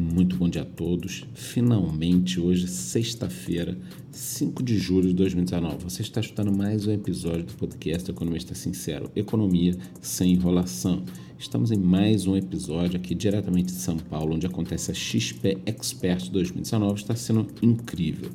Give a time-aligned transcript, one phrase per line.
[0.00, 1.24] Muito bom dia a todos.
[1.34, 3.76] Finalmente, hoje, sexta-feira,
[4.12, 9.10] 5 de julho de 2019, você está escutando mais um episódio do podcast Economista Sincero
[9.16, 11.02] Economia sem enrolação.
[11.36, 16.30] Estamos em mais um episódio aqui diretamente de São Paulo, onde acontece a XP Expert
[16.30, 17.00] 2019.
[17.00, 18.30] Está sendo incrível.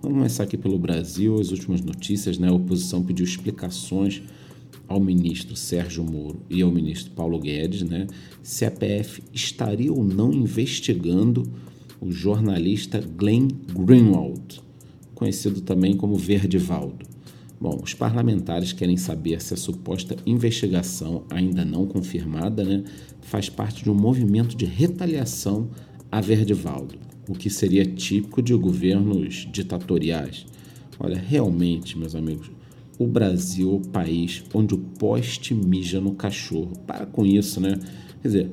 [0.00, 2.46] Vamos começar aqui pelo Brasil, as últimas notícias, né?
[2.46, 4.22] A oposição pediu explicações
[4.90, 8.08] ao ministro Sérgio Moro e ao ministro Paulo Guedes, né,
[8.42, 11.48] se a PF estaria ou não investigando
[12.00, 14.60] o jornalista Glenn Greenwald,
[15.14, 17.06] conhecido também como Verdivaldo.
[17.60, 22.82] Bom, os parlamentares querem saber se a suposta investigação, ainda não confirmada, né,
[23.20, 25.70] faz parte de um movimento de retaliação
[26.10, 26.96] a Verdivaldo,
[27.28, 30.46] o que seria típico de governos ditatoriais.
[30.98, 32.50] Olha, realmente, meus amigos,
[33.00, 36.72] o Brasil o país onde o poste mija no cachorro.
[36.86, 37.78] Para com isso, né?
[38.20, 38.50] Quer dizer,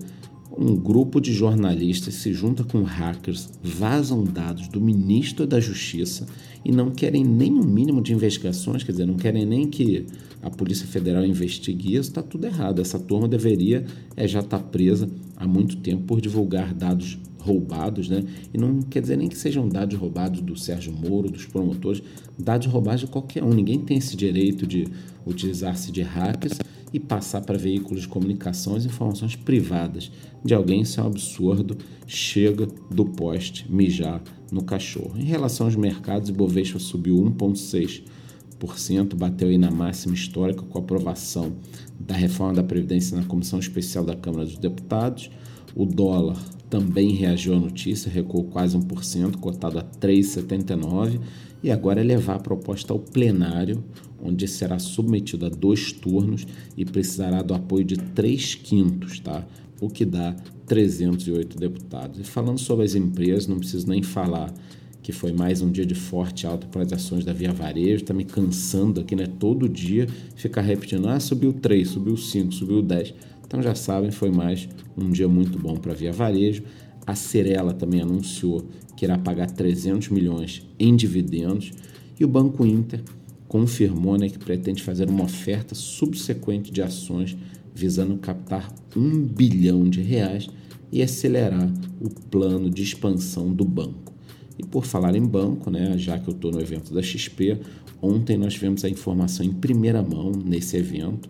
[0.58, 6.26] um grupo de jornalistas se junta com hackers, vazam dados do ministro da Justiça
[6.64, 10.06] e não querem nem um mínimo de investigações, quer dizer, não querem nem que
[10.42, 12.80] a Polícia Federal investigue isso, está tudo errado.
[12.80, 13.86] Essa turma deveria
[14.16, 18.24] é, já estar tá presa há muito tempo por divulgar dados roubados, né?
[18.54, 22.04] E não quer dizer nem que sejam dados roubados do Sérgio Moro, dos promotores,
[22.38, 23.50] dados roubados de qualquer um.
[23.50, 24.88] Ninguém tem esse direito de
[25.26, 26.60] utilizar-se de hackers
[26.92, 30.12] e passar para veículos de comunicação as informações privadas
[30.44, 30.82] de alguém.
[30.82, 31.78] Isso é um absurdo.
[32.06, 35.18] Chega do poste mijar no cachorro.
[35.18, 40.82] Em relação aos mercados, o Bovespa subiu 1,6%, bateu aí na máxima histórica com a
[40.82, 41.54] aprovação
[42.00, 45.30] da reforma da Previdência na Comissão Especial da Câmara dos Deputados.
[45.76, 46.38] O dólar
[46.70, 51.20] também reagiu à notícia, recuou quase 1%, cotado a 3,79%,
[51.64, 53.84] e agora é levar a proposta ao plenário,
[54.22, 56.46] onde será submetido a dois turnos
[56.76, 59.46] e precisará do apoio de 3 quintos, tá?
[59.80, 62.20] o que dá 308 deputados.
[62.20, 64.54] E falando sobre as empresas, não preciso nem falar
[65.02, 68.14] que foi mais um dia de forte alta para as ações da Via Varejo, está
[68.14, 69.26] me cansando aqui, né?
[69.40, 73.14] Todo dia ficar repetindo, ah, subiu 3, subiu 5, subiu 10
[73.48, 76.64] então já sabem, foi mais um dia muito bom para Via Varejo.
[77.06, 81.72] A Cirela também anunciou que irá pagar 300 milhões em dividendos
[82.20, 83.02] e o Banco Inter
[83.48, 87.38] confirmou né, que pretende fazer uma oferta subsequente de ações
[87.74, 90.50] visando captar um bilhão de reais
[90.92, 91.72] e acelerar
[92.02, 94.14] o plano de expansão do banco.
[94.60, 97.62] E por falar em banco, né, já que eu estou no evento da XP,
[98.02, 101.30] ontem nós tivemos a informação em primeira mão nesse evento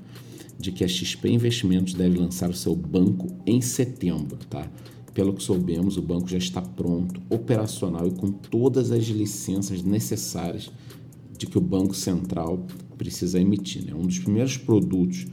[0.59, 4.69] de que a XP Investimentos deve lançar o seu banco em setembro, tá?
[5.13, 10.71] Pelo que soubemos, o banco já está pronto, operacional e com todas as licenças necessárias
[11.37, 12.65] de que o Banco Central
[12.97, 13.85] precisa emitir.
[13.85, 13.93] Né?
[13.93, 15.25] Um dos primeiros produtos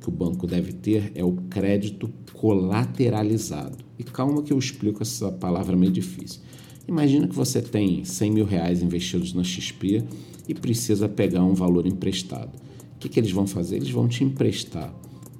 [0.00, 3.76] que o banco deve ter é o crédito colateralizado.
[3.98, 6.40] E calma que eu explico essa palavra meio difícil.
[6.86, 10.02] Imagina que você tem 100 mil reais investidos na XP
[10.48, 12.52] e precisa pegar um valor emprestado.
[12.98, 13.76] O que, que eles vão fazer?
[13.76, 14.92] Eles vão te emprestar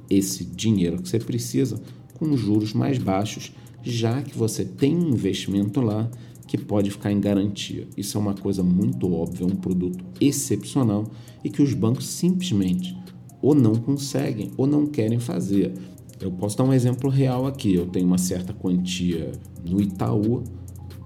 [0.08, 1.82] esse dinheiro que você precisa
[2.14, 3.52] com juros mais baixos,
[3.82, 6.08] já que você tem um investimento lá
[6.46, 7.88] que pode ficar em garantia.
[7.96, 11.10] Isso é uma coisa muito óbvia, um produto excepcional
[11.42, 12.96] e que os bancos simplesmente
[13.42, 15.74] ou não conseguem ou não querem fazer.
[16.20, 17.74] Eu posso dar um exemplo real aqui.
[17.74, 19.32] Eu tenho uma certa quantia
[19.68, 20.44] no Itaú,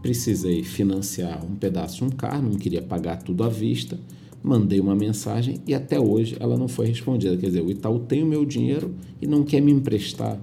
[0.03, 3.99] precisei financiar um pedaço de um carro, não queria pagar tudo à vista
[4.43, 7.37] mandei uma mensagem e até hoje ela não foi respondida.
[7.37, 10.41] Quer dizer, o Itaú tem o meu dinheiro e não quer me emprestar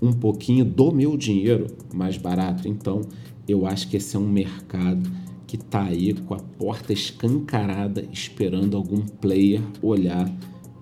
[0.00, 2.68] um pouquinho do meu dinheiro mais barato.
[2.68, 3.02] Então,
[3.46, 5.10] eu acho que esse é um mercado
[5.46, 10.32] que está aí com a porta escancarada, esperando algum player olhar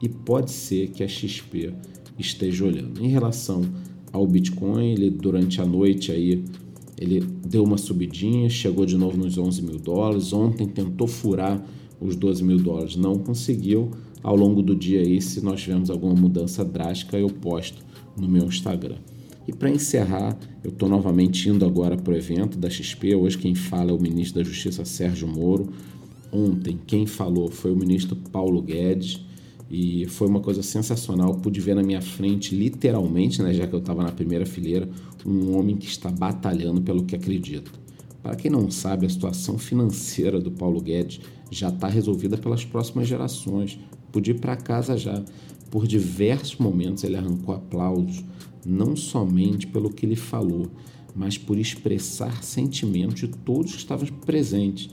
[0.01, 1.73] e pode ser que a XP
[2.19, 3.03] esteja olhando.
[3.03, 3.63] Em relação
[4.13, 6.45] ao Bitcoin, ele durante a noite aí
[7.01, 10.33] ele deu uma subidinha, chegou de novo nos 11 mil dólares.
[10.33, 11.65] Ontem tentou furar
[12.01, 12.97] os 12 mil dólares.
[12.97, 13.91] Não conseguiu.
[14.23, 17.83] Ao longo do dia aí, se nós tivermos alguma mudança drástica, eu posto
[18.17, 18.97] no meu Instagram.
[19.47, 23.15] E para encerrar, eu estou novamente indo agora para o evento da XP.
[23.15, 25.69] Hoje quem fala é o ministro da Justiça Sérgio Moro.
[26.31, 29.25] Ontem quem falou foi o ministro Paulo Guedes
[29.71, 31.35] e foi uma coisa sensacional.
[31.37, 34.89] Pude ver na minha frente, literalmente, né, já que eu estava na primeira fileira,
[35.25, 37.71] um homem que está batalhando pelo que acredita.
[38.23, 43.09] Para quem não sabe, a situação financeira do Paulo Guedes já está resolvida pelas próximas
[43.09, 43.79] gerações.
[44.13, 45.23] Podia ir para casa já.
[45.71, 48.25] Por diversos momentos ele arrancou aplausos,
[48.65, 50.71] não somente pelo que ele falou,
[51.15, 54.91] mas por expressar sentimentos de todos que estavam presentes.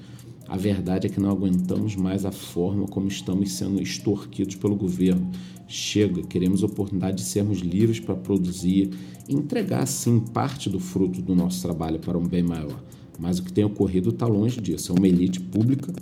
[0.47, 5.31] A verdade é que não aguentamos mais a forma como estamos sendo extorquidos pelo governo.
[5.67, 8.91] Chega, queremos oportunidade de sermos livres para produzir
[9.27, 12.79] e entregar, sim, parte do fruto do nosso trabalho para um bem maior.
[13.19, 14.91] Mas o que tem ocorrido está longe disso.
[14.91, 15.93] É uma elite pública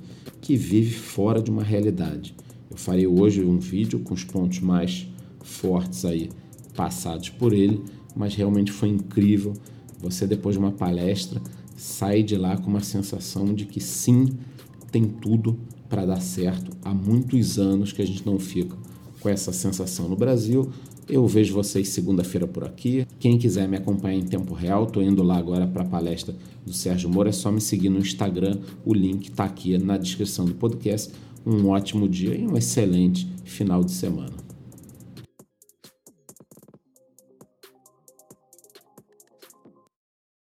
[0.42, 2.36] que vive fora de uma realidade.
[2.70, 5.08] Eu farei hoje um vídeo com os pontos mais
[5.44, 6.30] fortes aí
[6.76, 7.82] passados por ele,
[8.16, 9.54] mas realmente foi incrível.
[10.00, 11.42] Você, depois de uma palestra,
[11.76, 14.30] sai de lá com uma sensação de que sim,
[14.92, 15.58] tem tudo
[15.90, 16.76] para dar certo.
[16.84, 18.76] Há muitos anos que a gente não fica
[19.24, 20.70] com essa sensação no Brasil.
[21.08, 23.08] Eu vejo vocês segunda-feira por aqui.
[23.20, 26.36] Quem quiser me acompanhar em tempo real, estou indo lá agora para a palestra
[26.66, 27.30] do Sérgio Moura.
[27.30, 28.60] É só me seguir no Instagram.
[28.86, 31.12] O link está aqui na descrição do podcast.
[31.46, 34.43] Um ótimo dia e um excelente final de semana.